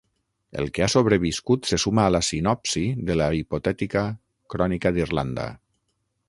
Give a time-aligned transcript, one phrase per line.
[0.61, 4.05] El que ha sobreviscut se suma a la sinopsi de la hipotètica
[4.55, 5.47] Crònica d'Irlanda.